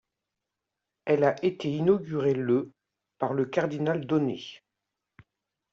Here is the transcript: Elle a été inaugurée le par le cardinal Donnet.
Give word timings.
Elle 1.05 1.23
a 1.23 1.35
été 1.45 1.69
inaugurée 1.71 2.33
le 2.33 2.71
par 3.19 3.33
le 3.35 3.45
cardinal 3.45 4.07
Donnet. 4.07 4.63